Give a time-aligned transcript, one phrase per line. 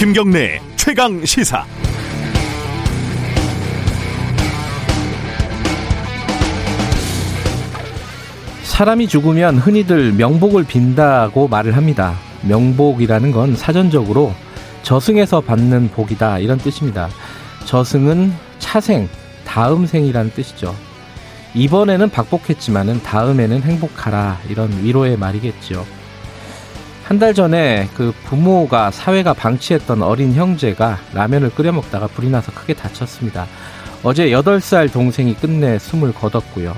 [0.00, 1.62] 김경래 최강 시사.
[8.62, 12.14] 사람이 죽으면 흔히들 명복을 빈다고 말을 합니다.
[12.48, 14.32] 명복이라는 건 사전적으로
[14.82, 17.10] 저승에서 받는 복이다 이런 뜻입니다.
[17.66, 19.06] 저승은 차생,
[19.50, 20.76] 다음 생이라는 뜻이죠.
[21.54, 25.84] 이번에는 박복했지만은 다음에는 행복하라 이런 위로의 말이겠죠.
[27.04, 32.74] 한 달 전에 그 부모가 사회가 방치했던 어린 형제가 라면을 끓여 먹다가 불이 나서 크게
[32.74, 33.48] 다쳤습니다.
[34.04, 36.76] 어제 8살 동생이 끝내 숨을 거뒀고요.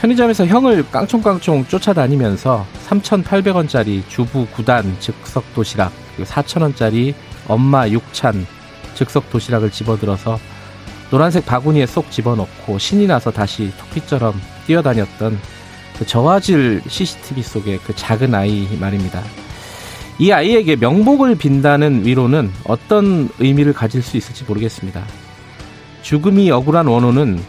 [0.00, 5.92] 편의점에서 형을 깡총깡총 쫓아다니면서 3,800원짜리 주부 9단 즉석 도시락,
[6.22, 7.12] 4,000원짜리
[7.46, 8.46] 엄마 6찬
[8.94, 10.38] 즉석 도시락을 집어들어서
[11.10, 14.34] 노란색 바구니에 쏙 집어넣고 신이 나서 다시 토끼처럼
[14.66, 15.38] 뛰어다녔던
[15.98, 19.22] 그 저화질 CCTV 속의 그 작은 아이 말입니다.
[20.18, 25.04] 이 아이에게 명복을 빈다는 위로는 어떤 의미를 가질 수 있을지 모르겠습니다.
[26.02, 27.40] 죽음이 억울한 원호는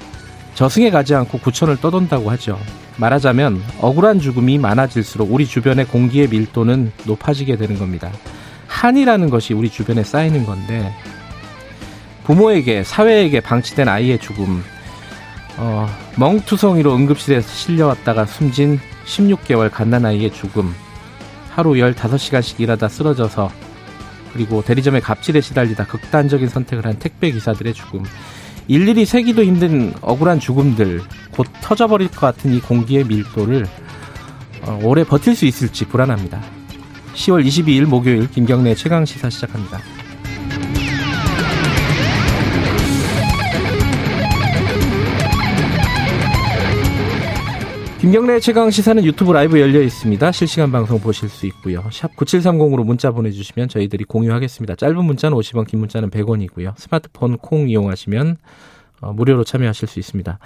[0.55, 2.59] 저승에 가지 않고 구천을 떠돈다고 하죠.
[2.97, 8.11] 말하자면 억울한 죽음이 많아질수록 우리 주변의 공기의 밀도는 높아지게 되는 겁니다.
[8.67, 10.93] 한이라는 것이 우리 주변에 쌓이는 건데
[12.29, 14.63] 부모에게 사회에게 방치된 아이의 죽음
[15.57, 20.71] 어, 멍투성이로 응급실에 실려왔다가 숨진 16개월 갓난아이의 죽음
[21.49, 23.49] 하루 15시간씩 일하다 쓰러져서
[24.31, 28.03] 그리고 대리점의 갑질에 시달리다 극단적인 선택을 한 택배 기사들의 죽음
[28.67, 33.65] 일일이 세기도 힘든 억울한 죽음들 곧 터져버릴 것 같은 이 공기의 밀도를
[34.67, 36.39] 어, 오래 버틸 수 있을지 불안합니다.
[37.15, 39.79] 10월 22일 목요일 김경래 최강 시사 시작합니다.
[47.99, 50.31] 김경래 최강 시사는 유튜브 라이브 열려 있습니다.
[50.31, 51.83] 실시간 방송 보실 수 있고요.
[51.91, 54.75] 샵 9730으로 문자 보내주시면 저희들이 공유하겠습니다.
[54.75, 56.75] 짧은 문자는 50원, 긴 문자는 100원이고요.
[56.77, 58.37] 스마트폰 콩 이용하시면
[59.01, 60.39] 어, 무료로 참여하실 수 있습니다.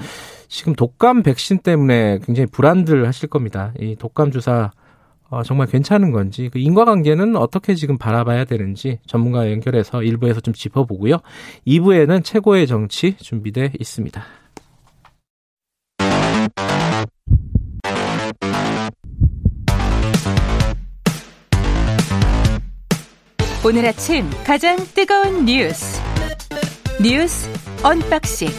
[0.48, 3.72] 지금 독감 백신 때문에 굉장히 불안들 하실 겁니다.
[3.80, 4.72] 이 독감 주사
[5.30, 11.18] 어, 정말 괜찮은 건지 그 인과관계는 어떻게 지금 바라봐야 되는지 전문가 연결해서 1부에서 좀 짚어보고요.
[11.68, 14.24] 2부에는 최고의 정치 준비돼 있습니다.
[23.66, 26.02] 오늘 아침 가장 뜨거운 뉴스
[27.02, 27.50] 뉴스
[27.82, 28.50] unboxing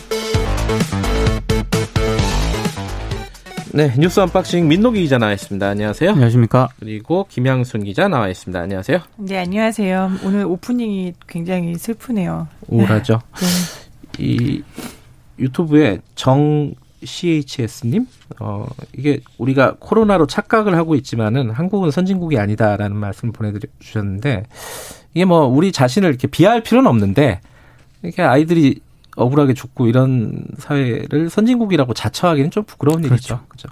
[3.74, 5.68] 네 뉴스 unboxing 민노기 기자 나와 있습니다.
[5.68, 6.10] 안녕하세요.
[6.12, 6.68] 안녕하십니까.
[6.78, 8.58] 그리고 김양순 기자 나와 있습니다.
[8.58, 9.00] 안녕하세요.
[9.18, 10.10] 네 안녕하세요.
[10.24, 12.48] 오늘 오프닝이 굉장히 슬프네요.
[12.68, 13.20] 우울하죠.
[13.36, 14.24] 네.
[14.24, 14.62] 이
[15.38, 18.06] 유튜브에 정 CHS님,
[18.40, 18.66] 어,
[18.96, 24.44] 이게 우리가 코로나로 착각을 하고 있지만은 한국은 선진국이 아니다라는 말씀을 보내주셨는데
[25.12, 27.40] 이게 뭐 우리 자신을 이렇게 비하할 필요는 없는데
[28.02, 28.80] 이렇게 아이들이
[29.16, 33.14] 억울하게 죽고 이런 사회를 선진국이라고 자처하기는 좀 부끄러운 그렇죠.
[33.14, 33.40] 일이죠.
[33.48, 33.68] 그죠.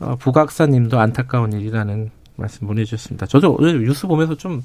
[0.00, 3.26] 어, 부각사님도 안타까운 일이라는 말씀 보내주셨습니다.
[3.26, 4.62] 저도 오늘 뉴스 보면서 좀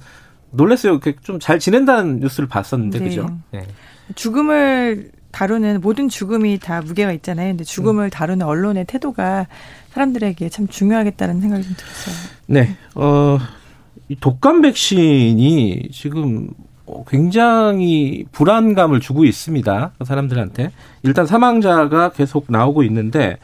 [0.52, 0.94] 놀랐어요.
[0.94, 3.06] 이렇게 좀잘 지낸다는 뉴스를 봤었는데, 네.
[3.06, 3.38] 그죠?
[3.52, 3.68] 네.
[4.16, 7.50] 죽음을 다루는 모든 죽음이 다 무게가 있잖아요.
[7.50, 9.48] 근데 죽음을 다루는 언론의 태도가
[9.90, 12.16] 사람들에게 참 중요하겠다는 생각이 좀 들었어요.
[12.46, 12.78] 네.
[12.96, 13.38] 어,
[14.08, 16.52] 이 독감 백신이 지금
[17.10, 19.92] 굉장히 불안감을 주고 있습니다.
[20.06, 20.72] 사람들한테.
[21.04, 23.38] 일단 사망자가 계속 나오고 있는데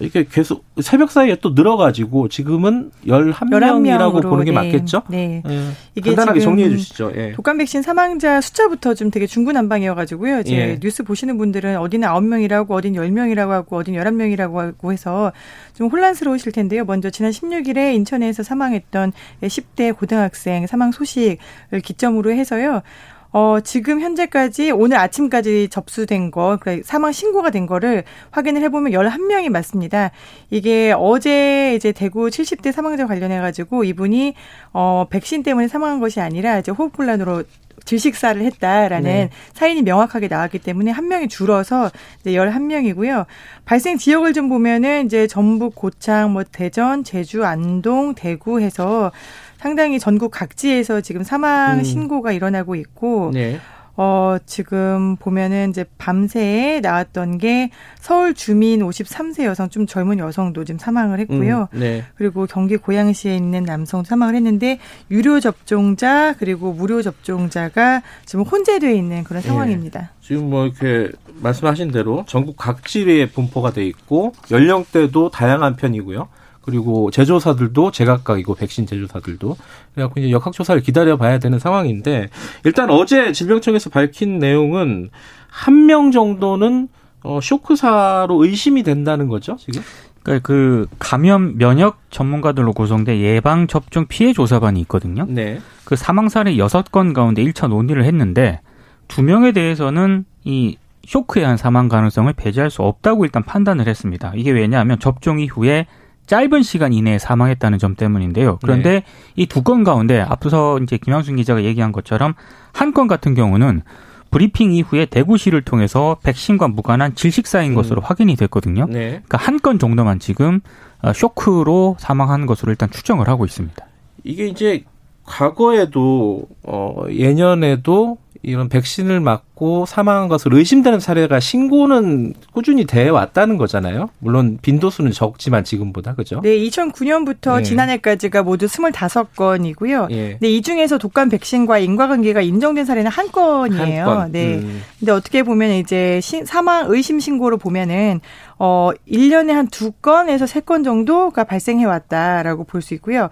[0.00, 4.54] 이게 계속 새벽 사이에 또 늘어가지고 지금은 11명이라고 보는 게 네.
[4.54, 5.02] 맞겠죠?
[5.08, 5.42] 네.
[5.44, 5.70] 네.
[5.94, 7.12] 이게 간단하게 정리해 주시죠.
[7.16, 7.32] 예.
[7.32, 10.40] 독감 백신 사망자 숫자부터 좀 되게 중구난방이어 가지고요.
[10.40, 10.78] 이제 예.
[10.80, 15.32] 뉴스 보시는 분들은 어디는 9명이라고 어디는 10명이라고 하고 어디는 11명이라고 하고 해서
[15.74, 16.84] 좀 혼란스러우실 텐데요.
[16.84, 22.82] 먼저 지난 16일에 인천에서 사망했던 10대 고등학생 사망 소식을 기점으로 해서요.
[23.30, 29.50] 어, 지금 현재까지 오늘 아침까지 접수된 거, 그러니까 사망 신고가 된 거를 확인을 해보면 11명이
[29.50, 30.10] 맞습니다.
[30.50, 34.34] 이게 어제 이제 대구 70대 사망자 관련해가지고 이분이,
[34.72, 37.44] 어, 백신 때문에 사망한 것이 아니라 이제 호흡곤란으로
[37.84, 39.30] 질식사를 했다라는 네.
[39.54, 43.24] 사인이 명확하게 나왔기 때문에 한 명이 줄어서 이제 11명이고요.
[43.64, 49.10] 발생 지역을 좀 보면은 이제 전북, 고창, 뭐 대전, 제주, 안동, 대구 해서
[49.58, 51.84] 상당히 전국 각지에서 지금 사망 음.
[51.84, 53.58] 신고가 일어나고 있고 네.
[54.00, 60.78] 어, 지금 보면은 이제 밤새 나왔던 게 서울 주민 53세 여성 좀 젊은 여성도 지금
[60.78, 61.66] 사망을 했고요.
[61.72, 62.04] 음, 네.
[62.14, 64.78] 그리고 경기 고양시에 있는 남성 사망을 했는데
[65.10, 69.48] 유료 접종자 그리고 무료 접종자가 지금 혼재되어 있는 그런 예.
[69.48, 70.00] 상황입니다.
[70.00, 70.06] 네.
[70.20, 71.10] 지금 뭐 이렇게
[71.42, 76.28] 말씀하신 대로 전국 각지에 분포가 돼 있고 연령대도 다양한 편이고요.
[76.68, 79.56] 그리고 제조사들도 제각각이고 백신 제조사들도
[79.94, 82.28] 그래갖고 이제 역학조사를 기다려봐야 되는 상황인데
[82.64, 85.08] 일단 어제 질병청에서 밝힌 내용은
[85.48, 86.88] 한 명 정도는
[87.24, 89.80] 어 쇼크사로 의심이 된다는 거죠 지금?
[90.22, 95.24] 그러니까 그 감염 면역 전문가들로 구성된 예방 접종 피해 조사반이 있거든요.
[95.26, 95.60] 네.
[95.84, 98.60] 그 사망 사례 여섯 건 가운데 1차 논의를 했는데
[99.08, 100.76] 두 명에 대해서는 이
[101.06, 104.32] 쇼크에 한 사망 가능성을 배제할 수 없다고 일단 판단을 했습니다.
[104.36, 105.86] 이게 왜냐하면 접종 이후에
[106.28, 108.58] 짧은 시간 이내에 사망했다는 점 때문인데요.
[108.62, 109.04] 그런데 네.
[109.34, 112.34] 이두 건 가운데 앞서 이제 김양순 기자가 얘기한 것처럼
[112.72, 113.82] 한 건 같은 경우는
[114.30, 117.74] 브리핑 이후에 대구시를 통해서 백신과 무관한 질식사인 음.
[117.74, 118.86] 것으로 확인이 됐거든요.
[118.88, 119.08] 네.
[119.26, 120.60] 그러니까 한 건 정도만 지금
[121.02, 123.86] 어, 쇼크로 사망한 것으로 일단 추정을 하고 있습니다.
[124.24, 124.84] 이게 이제
[125.24, 134.10] 과거에도 어 예년에도 이런 백신을 맞고 사망한 것으로 의심되는 사례가 신고는 꾸준히 돼 왔다는 거잖아요.
[134.20, 136.40] 물론 빈도수는 적지만 지금보다 그죠?
[136.42, 137.62] 네, 2009년부터 네.
[137.64, 140.10] 지난해까지가 모두 25건이고요.
[140.10, 140.30] 예.
[140.32, 144.04] 근데 이 중에서 독감 백신과 인과관계가 인정된 사례는 한 건이에요.
[144.08, 144.32] 한 건.
[144.32, 144.56] 네.
[144.58, 144.82] 음.
[144.98, 148.20] 근데 어떻게 보면 이제 사망 의심 신고로 보면은
[148.58, 153.28] 어 1년에 한 두 건에서 세 건 정도가 발생해 왔다라고 볼 수 있고요.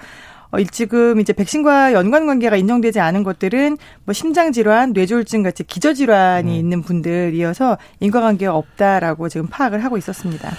[0.56, 5.92] 어, 지금 이제 백신과 연관 관계가 인정되지 않은 것들은 뭐 심장 질환, 뇌졸중 같이 기저
[5.92, 6.56] 질환이 음.
[6.56, 10.50] 있는 분들이어서 인과관계가 없다라고 지금 파악을 하고 있었습니다.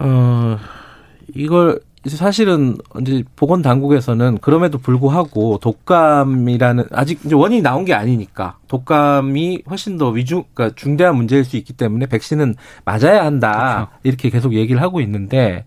[0.00, 0.58] 어
[1.34, 9.62] 이걸 사실은 이제 보건 당국에서는 그럼에도 불구하고 독감이라는 아직 이제 원인이 나온 게 아니니까 독감이
[9.70, 14.00] 훨씬 더 위중 그러니까 중대한 문제일 수 있기 때문에 백신은 맞아야 한다 그렇죠.
[14.02, 15.64] 이렇게 계속 얘기를 하고 있는데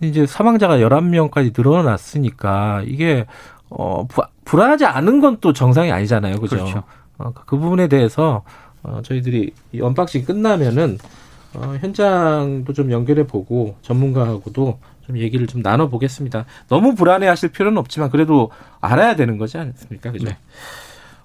[0.00, 3.26] 이제 사망자가 11명까지 늘어났으니까 이게
[3.70, 4.06] 어
[4.44, 6.38] 불안하지 않은 건 또 정상이 아니잖아요.
[6.40, 6.56] 그죠?
[6.56, 6.82] 그렇죠.
[7.18, 8.42] 어, 그 부분에 대해서
[8.82, 10.98] 어 저희들이 이 unboxing 끝나면은
[11.54, 16.46] 어 현장도 좀 연결해 보고 전문가하고도 좀 얘기를 좀 나눠 보겠습니다.
[16.68, 20.10] 너무 불안해 하실 필요는 없지만 그래도 알아야 되는 거지 않습니까?
[20.12, 20.26] 그죠?
[20.26, 20.36] 네.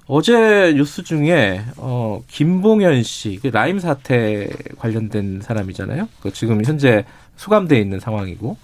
[0.07, 4.49] 어제 뉴스 중에 어 김봉현 씨, 그 라임 사태
[4.79, 6.09] 관련된 사람이잖아요.
[6.21, 7.05] 그 지금 현재
[7.35, 8.57] 수감돼 있는 상황이고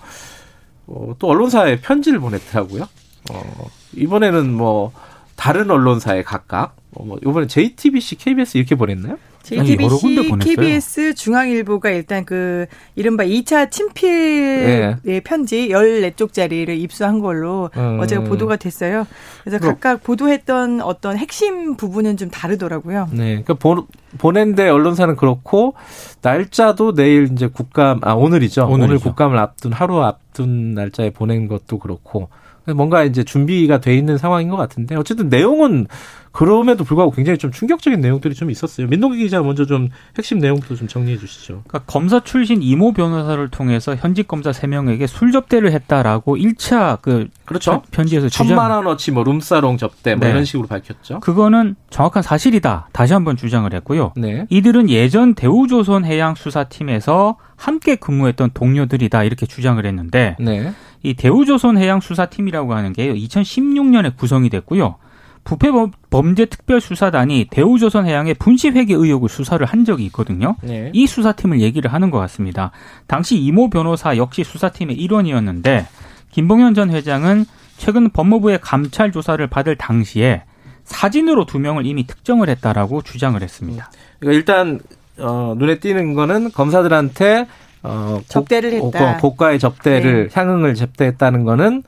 [0.88, 2.88] 어, 또 언론사에 편지를 보냈더라고요.
[3.32, 4.92] 어, 이번에는 뭐
[5.36, 9.18] 다른 언론사에 각각 어, 뭐 이번에 JTBC, KBS 이렇게 보냈나요?
[9.46, 12.66] JTBC, KBS, 중앙일보가 일단 그
[12.96, 15.20] 이른바 2차 친필의 네.
[15.22, 18.00] 편지 14쪽짜리를 입수한 걸로 음.
[18.02, 19.06] 어제 보도가 됐어요.
[19.44, 23.10] 그래서 그 각각 보도했던 어떤 핵심 부분은 좀 다르더라고요.
[23.12, 23.44] 네.
[23.44, 23.86] 그러니까 보,
[24.18, 25.76] 보낸데 언론사는 그렇고
[26.22, 28.64] 날짜도 내일 이제 국감 아 오늘이죠.
[28.64, 28.84] 오늘이죠.
[28.84, 32.30] 오늘 국감을 앞둔 하루 앞둔 날짜에 보낸 것도 그렇고
[32.74, 35.88] 뭔가 이제 준비가 돼 있는 상황인 것 같은데 어쨌든 내용은
[36.36, 38.88] 그럼에도 불구하고 굉장히 좀 충격적인 내용들이 좀 있었어요.
[38.88, 41.64] 민동기 기자 먼저 좀 핵심 내용부터 좀 정리해 주시죠.
[41.66, 47.84] 그러니까 검사 출신 이모 변호사를 통해서 현직 검사 3명에게 술 접대를 했다라고 1차 그 그렇죠.
[47.92, 50.32] 편지에서 천만 원어치 뭐 룸사롱 접대 뭐 네.
[50.32, 51.22] 이런 식으로 밝혔죠.
[51.22, 52.90] 그거는 정확한 사실이다.
[52.92, 54.12] 다시 한번 주장을 했고요.
[54.18, 54.46] 네.
[54.50, 60.74] 이들은 예전 대우조선 해양 수사팀에서 함께 근무했던 동료들이다 이렇게 주장을 했는데 네.
[61.06, 64.96] 이 대우조선 해양 수사팀이라고 하는 게 2016년에 구성이 됐고요.
[65.44, 65.70] 부패
[66.10, 70.56] 범죄 특별수사단이 대우조선 해양의 분식회계 의혹을 수사를 한 적이 있거든요.
[70.64, 70.90] 네.
[70.94, 72.72] 이 수사팀을 얘기를 하는 것 같습니다.
[73.06, 75.86] 당시 이모 변호사 역시 수사팀의 일원이었는데
[76.32, 77.46] 김봉현 전 회장은
[77.78, 80.42] 최근 법무부의 감찰 조사를 받을 당시에
[80.86, 83.92] 사진으로 두 명을 이미 특정을 했다라고 주장을 했습니다.
[84.20, 84.80] 그러니까 일단
[85.20, 87.46] 어, 눈에 띄는 거는 검사들한테
[87.86, 89.18] 어, 접대를 했다.
[89.18, 90.34] 고, 가의 접대를 네.
[90.34, 91.84] 향응을 접대했다는 거는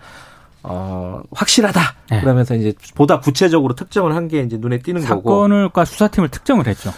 [0.63, 1.81] 어, 확실하다.
[2.11, 2.21] 네.
[2.21, 5.47] 그러면서 이제 보다 구체적으로 특정을 한 게 이제 눈에 띄는 사건을 거고.
[5.47, 6.91] 사건과 수사팀을 특정을 했죠.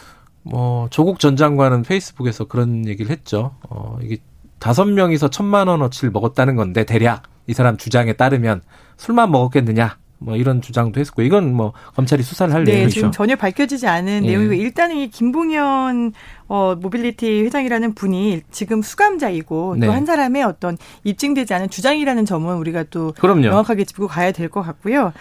[0.44, 3.52] 뭐 조국 전 장관은 페이스북에서 그런 얘기를 했죠.
[3.70, 4.18] 어, 이게
[4.58, 8.62] 다섯 명이서 천만 원어치를 먹었다는 건데 대략 이 사람 주장에 따르면
[8.98, 9.98] 술만 먹었겠느냐.
[10.22, 12.94] 뭐 이런 주장도 했었고 이건 뭐 검찰이 수사를 할 네, 내용이죠.
[12.94, 14.28] 지금 전혀 밝혀지지 않은 예.
[14.28, 16.12] 내용이고 일단은 이 김봉현
[16.50, 19.88] 어 모빌리티 회장이라는 분이 지금 수감자이고 네.
[19.88, 23.42] 또한 사람의 어떤 입증되지 않은 주장이라는 점은 우리가 또 그럼요.
[23.42, 25.14] 명확하게 짚고 가야 될 것 같고요.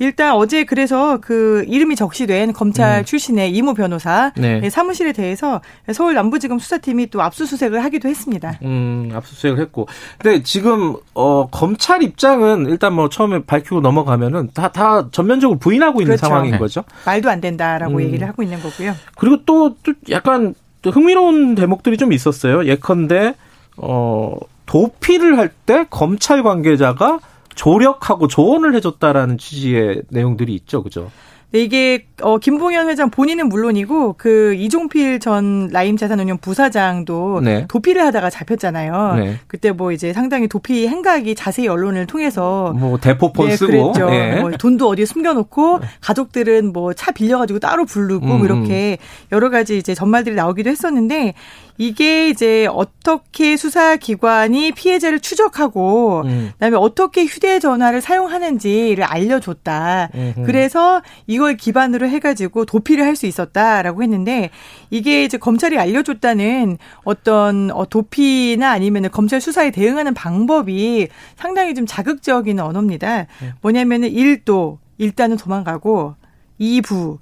[0.00, 3.04] 일단 어제 그래서 그 이름이 적시된 검찰 음.
[3.04, 4.68] 출신의 이모 변호사 네.
[4.68, 5.60] 사무실에 대해서
[5.92, 8.58] 서울 남부지검 수사팀이 또 압수수색을 하기도 했습니다.
[8.62, 9.86] 음, 압수수색을 했고.
[10.18, 16.16] 근데 지금 어 검찰 입장은 일단 뭐 처음에 밝히고 넘어가면은 다 다 전면적으로 부인하고 있는
[16.16, 16.26] 그렇죠.
[16.26, 16.58] 상황인 네.
[16.58, 16.82] 거죠.
[17.06, 18.00] 말도 안 된다라고 음.
[18.02, 18.94] 얘기를 하고 있는 거고요.
[19.16, 22.66] 그리고 또, 또 약간 흥미로운 대목들이 좀 있었어요.
[22.66, 23.34] 예컨대
[23.76, 24.34] 어
[24.66, 27.20] 도피를 할 때 검찰 관계자가
[27.54, 31.10] 조력하고 조언을 해줬다라는 취지의 내용들이 있죠, 그죠?
[31.54, 37.66] 네, 이게 어 김봉현 회장 본인은 물론이고 그 이종필 전 라임 자산운용 부사장도 네.
[37.68, 39.14] 도피를 하다가 잡혔잖아요.
[39.16, 39.36] 네.
[39.46, 44.10] 그때 뭐 이제 상당히 도피 행각이 자세히 언론을 통해서 뭐 대포폰 네, 쓰고 그랬죠.
[44.10, 44.40] 네.
[44.40, 45.86] 뭐 돈도 어디에 숨겨놓고 네.
[46.00, 48.44] 가족들은 뭐 차 빌려가지고 따로 부르고 음, 음.
[48.44, 48.98] 이렇게
[49.32, 51.34] 여러 가지 이제 전말들이 나오기도 했었는데
[51.76, 56.50] 이게 이제 어떻게 수사기관이 피해자를 추적하고 음.
[56.54, 60.10] 그다음에 어떻게 휴대전화를 사용하는지를 알려줬다.
[60.14, 60.42] 음흠.
[60.46, 64.50] 그래서 이걸 기반으로 해가지고 도피를 할 수 있었다라고 했는데
[64.90, 72.58] 이게 이제 검찰이 알려줬다는 어떤 어, 도피나 아니면 검찰 수사에 대응하는 방법이 상당히 좀 자극적인
[72.58, 73.16] 언어입니다.
[73.18, 73.26] 네.
[73.60, 76.16] 뭐냐면은 1도 일단은 도망가고
[76.60, 77.18] 2부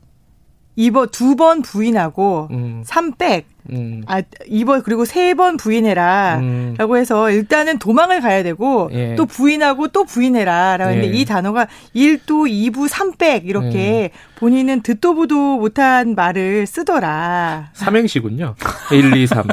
[0.79, 2.83] 2번 두 번 부인하고 음.
[2.87, 4.03] 3백 음.
[4.07, 6.39] 아, 이번 그리고 세 번 부인해라.
[6.41, 6.75] 음.
[6.79, 9.15] 라고 해서 일단은 도망을 가야 되고 예.
[9.15, 10.77] 또 부인하고 또 부인해라.
[10.79, 11.21] 라고 했는데 예.
[11.21, 14.19] 이 단어가 1도 2부 3백 이렇게 음.
[14.39, 17.71] 본인은 듣도 보도 못한 말을 쓰더라.
[17.73, 18.57] 삼행시군요.
[18.91, 19.45] 1, 2, 3.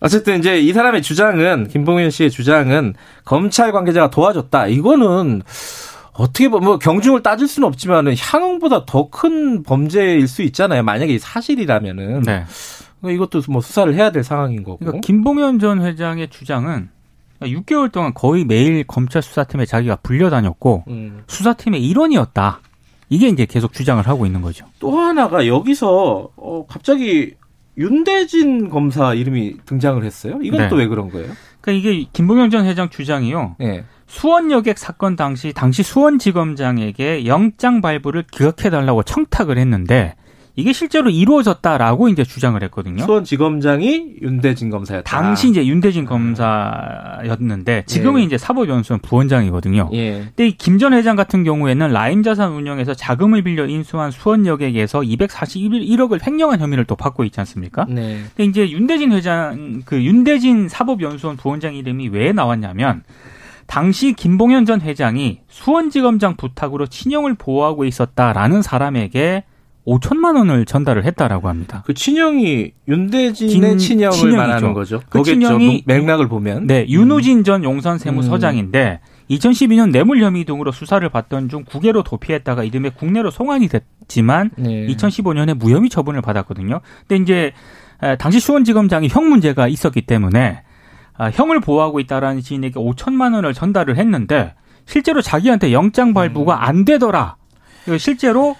[0.00, 4.66] 어쨌든 이제 이 사람의 주장은 김봉현 씨의 주장은 검찰 관계자가 도와줬다.
[4.68, 5.42] 이거는
[6.18, 10.82] 어떻게 보면 뭐 경중을 따질 수는 없지만은 향응보다 더 큰 범죄일 수 있잖아요.
[10.82, 12.22] 만약에 사실이라면은.
[12.22, 12.44] 네.
[13.04, 14.78] 이것도 뭐 수사를 해야 될 상황인 거고.
[14.78, 16.88] 그러니까 김봉현 전 회장의 주장은
[17.40, 21.22] 6개월 동안 거의 매일 검찰 수사팀에 자기가 불려다녔고 음.
[21.28, 22.60] 수사팀의 일원이었다.
[23.08, 24.66] 이게 이제 계속 주장을 하고 있는 거죠.
[24.80, 27.34] 또 하나가 여기서 어 갑자기
[27.78, 30.38] 윤대진 검사 이름이 등장을 했어요.
[30.42, 30.68] 이건 네.
[30.68, 31.28] 또왜 그런 거예요?
[31.60, 33.56] 그러니까 이게 김봉현 전 회장 주장이요.
[33.58, 33.84] 네.
[34.06, 40.14] 수원 여객 사건 당시 당시 수원지검장에게 영장 발부를 기각해달라고 청탁을 했는데
[40.58, 43.04] 이게 실제로 이루어졌다라고 이제 주장을 했거든요.
[43.04, 45.04] 수원지검장이 윤대진 검사였다.
[45.04, 48.24] 당시 이제 윤대진 검사였는데 지금은 예.
[48.24, 49.90] 이제 사법연수원 부원장이거든요.
[49.92, 50.24] 예.
[50.34, 56.86] 근데 이김전 회장 같은 경우에는 라임 자산 운영에서 자금을 빌려 인수한 수원여객에서 241억을 횡령한 혐의를
[56.86, 57.84] 또 받고 있지 않습니까?
[57.88, 58.22] 네.
[58.34, 63.02] 근데 이제 윤대진 회장 그 윤대진 사법연수원 부원장 이름이 왜 나왔냐면
[63.66, 69.44] 당시 김봉현 전 회장이 수원지검장 부탁으로 친형을 보호하고 있었다라는 사람에게
[69.86, 71.82] 5천만 원을 전달을 했다라고 합니다.
[71.86, 74.36] 그 친형이 윤대진의 친형을 친형이죠.
[74.36, 75.00] 말하는 거죠.
[75.08, 79.16] 그 친형이 맥락을 보면 네 윤우진 전 용산 세무서장인데 음.
[79.30, 84.86] 2012년 뇌물 혐의 등으로 수사를 받던 중 국외로 도피했다가 이듬해 국내로 송환이 됐지만 네.
[84.86, 86.80] 2015년에 무혐의 처분을 받았거든요.
[87.06, 87.52] 근데 이제
[88.18, 90.62] 당시 수원지검장이 형 문제가 있었기 때문에
[91.18, 96.60] 아, 형을 보호하고 있다라는 지인에게 5천만 원을 전달을 했는데 실제로 자기한테 영장 발부가 음.
[96.60, 97.36] 안 되더라.
[97.98, 98.56] 실제로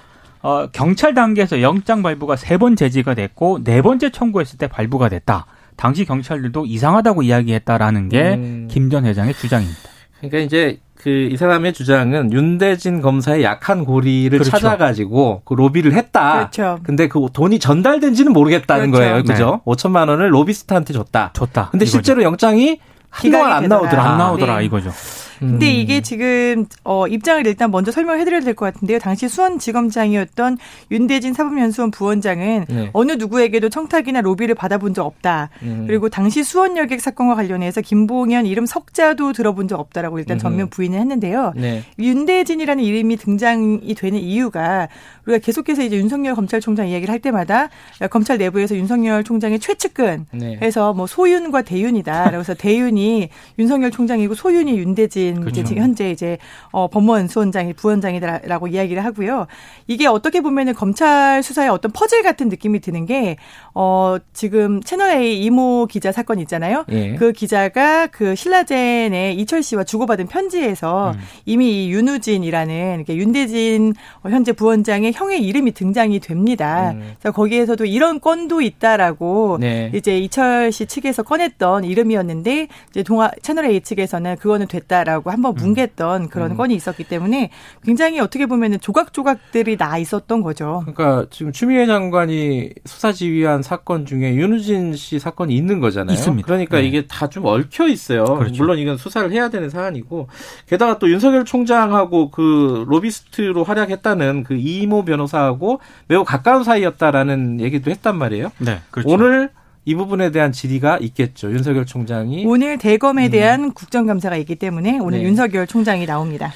[0.46, 5.46] 어, 경찰 단계에서 영장 발부가 세 번 제지가 됐고 네 번째 청구했을 때 발부가 됐다.
[5.76, 9.08] 당시 경찰들도 이상하다고 이야기했다라는 게 김전 음.
[9.08, 9.78] 회장의 주장입니다.
[10.20, 14.50] 그러니까 이제 그 이 사람의 주장은 윤대진 검사의 약한 고리를 그렇죠.
[14.50, 16.34] 찾아가지고 그 로비를 했다.
[16.50, 16.78] 그렇죠.
[16.84, 19.08] 근데 그 돈이 전달된지는 모르겠다는 그렇죠.
[19.10, 19.22] 거예요.
[19.24, 19.60] 그죠?
[19.66, 19.72] 네.
[19.72, 21.30] 5천만 원을 로비스트한테 줬다.
[21.34, 21.68] 줬다.
[21.70, 21.90] 근데 이거죠.
[21.98, 22.78] 실제로 영장이
[23.10, 24.02] 한동안 안 나오더라.
[24.12, 24.64] 안 나오더라 네.
[24.64, 24.90] 이거죠.
[25.38, 25.74] 근데 음.
[25.74, 28.98] 이게 지금 어 입장을 일단 먼저 설명해 드려야 될 것 같은데요.
[28.98, 30.58] 당시 수원지검장이었던
[30.90, 32.90] 윤대진 사법연수원 부원장은 네.
[32.92, 35.50] 어느 누구에게도 청탁이나 로비를 받아본 적 없다.
[35.62, 35.84] 음.
[35.86, 40.98] 그리고 당시 수원 여객 사건과 관련해서 김봉현 이름 석자도 들어본 적 없다라고 일단 전면 부인을
[40.98, 41.52] 했는데요.
[41.56, 41.82] 네.
[41.98, 44.88] 윤대진이라는 이름이 등장이 되는 이유가
[45.26, 47.68] 우리가 계속해서 이제 윤석열 검찰총장 이야기를 할 때마다
[48.10, 50.58] 검찰 내부에서 윤석열 총장의 최측근 네.
[50.62, 52.30] 해서 뭐 소윤과 대윤이다.
[52.30, 53.28] 그래서 대윤이
[53.58, 55.60] 윤석열 총장이고 소윤이 윤대진 김 그렇죠.
[55.60, 56.38] 이제 현재 이제
[56.72, 59.46] 어 법무원 수원장이 부원장이다라고 이야기를 하고요.
[59.86, 63.36] 이게 어떻게 보면은 검찰 수사의 어떤 퍼즐 같은 느낌이 드는 게
[63.78, 66.86] 어 지금 채널 A 이모 기자 사건 있잖아요.
[66.90, 67.14] 예.
[67.16, 71.20] 그 기자가 그 신라젠의 이철 씨와 주고받은 편지에서 음.
[71.44, 73.92] 이미 윤우진이라는 윤대진
[74.22, 76.92] 현재 부원장의 형의 이름이 등장이 됩니다.
[76.92, 77.12] 음.
[77.20, 79.90] 그래서 거기에서도 이런 건도 있다라고 네.
[79.94, 85.54] 이제 이철 씨 측에서 꺼냈던 이름이었는데 이제 동아 채널 A 측에서는 그거는 됐다라고 아니냐라고 한번
[85.58, 85.74] 음.
[85.74, 86.56] 뭉갰던 그런 음.
[86.56, 87.50] 건이 있었기 때문에
[87.82, 90.82] 굉장히 어떻게 보면 조각조각들이 나 있었던 거죠.
[90.86, 96.14] 그러니까 지금 추미애 장관이 수사 지휘한 사건 중에 윤우진 씨 사건이 있는 거잖아요.
[96.14, 96.46] 있습니다.
[96.46, 96.86] 그러니까 네.
[96.86, 98.24] 이게 다 좀 얽혀 있어요.
[98.24, 98.62] 그렇죠.
[98.62, 100.28] 물론 이건 수사를 해야 되는 사안이고
[100.68, 108.16] 게다가 또 윤석열 총장하고 그 로비스트로 활약했다는 그 이모 변호사하고 매우 가까운 사이였다라는 얘기도 했단
[108.16, 108.52] 말이에요.
[108.58, 109.12] 네, 그렇죠.
[109.12, 109.50] 오늘
[109.86, 111.50] 이 부분에 대한 질의가 있겠죠.
[111.52, 113.30] 윤석열 총장이 오늘 대검에 음.
[113.30, 113.72] 대한 음.
[113.72, 115.24] 국정감사가 있기 때문에 오늘 네.
[115.24, 116.52] 윤석열 총장이 나옵니다.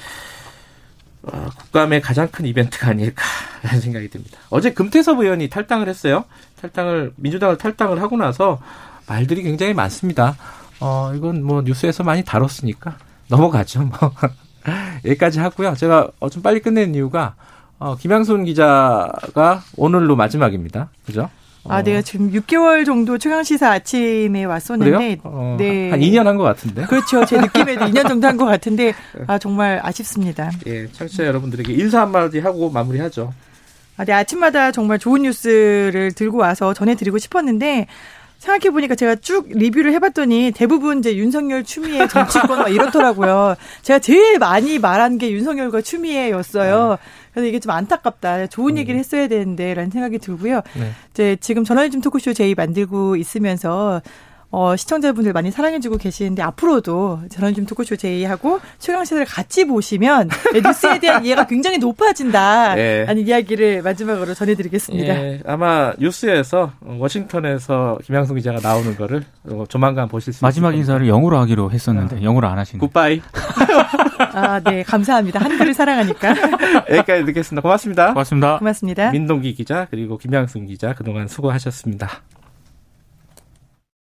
[1.23, 4.37] 어, 국감의 가장 큰 이벤트가 아닐까라는 생각이 듭니다.
[4.49, 6.25] 어제 금태섭 의원이 탈당을 했어요.
[6.59, 8.59] 탈당을 민주당을 탈당을 하고 나서
[9.07, 10.35] 말들이 굉장히 많습니다.
[10.81, 12.97] 어, 이건 뭐 뉴스에서 많이 다뤘으니까
[13.29, 13.83] 넘어가죠.
[13.83, 14.11] 뭐
[15.05, 15.75] 여기까지 하고요.
[15.75, 17.35] 제가 어, 좀 빨리 끝낸 이유가
[17.79, 20.89] 어, 김양순 기자가 오늘로 마지막입니다.
[21.05, 21.29] 그죠?
[21.67, 22.01] 아, 내가 네.
[22.03, 25.91] 지금 6개월 정도 최강시사 아침에 왔었는데, 어, 네.
[25.91, 26.85] 한 2년 한 것 같은데?
[26.85, 27.23] 그렇죠.
[27.25, 28.93] 제 느낌에도 2년 정도 한 것 같은데,
[29.27, 30.49] 아, 정말 아쉽습니다.
[30.65, 33.31] 예, 청취자 여러분들에게 인사 한마디 하고 마무리하죠.
[33.97, 37.85] 아, 네, 아침마다 정말 좋은 뉴스를 들고 와서 전해드리고 싶었는데,
[38.39, 43.53] 생각해보니까 제가 쭉 리뷰를 해봤더니 대부분 이제 윤석열 추미애 정치권 막 이렇더라고요.
[43.83, 46.97] 제가 제일 많이 말한 게 윤석열과 추미애였어요.
[47.31, 48.47] 그래서 이게 좀 안타깝다.
[48.47, 48.77] 좋은 음.
[48.77, 50.61] 얘기를 했어야 되는데라는 생각이 들고요.
[50.77, 50.91] 네.
[51.11, 54.01] 이제 지금 저널리즘 토크쇼 제이 만들고 있으면서
[54.51, 61.23] 어, 시청자분들 많이 사랑해주고 계시는데 앞으로도 저는 좀 토크쇼 제이하고 최강시사를 같이 보시면 뉴스에 대한
[61.25, 62.75] 이해가 굉장히 높아진다.
[62.75, 63.05] 네.
[63.05, 65.13] 라는 이야기를 마지막으로 전해드리겠습니다.
[65.13, 69.23] 예, 아마 뉴스에서 워싱턴에서 김양성 기자가 나오는 거를
[69.69, 72.21] 조만간 보실 수 마지막 인사를 영어로 하기로 했었는데 아.
[72.21, 72.81] 영어로 안 하시네요.
[72.81, 73.21] 굿바이.
[74.33, 74.83] 아, 네.
[74.83, 75.39] 감사합니다.
[75.39, 76.35] 한글을 사랑하니까.
[76.91, 77.61] 여기까지 듣겠습니다.
[77.61, 78.07] 고맙습니다.
[78.09, 78.59] 고맙습니다.
[78.59, 79.11] 고맙습니다.
[79.11, 82.21] 민동기 기자 그리고 김양승 기자 그동안 수고하셨습니다.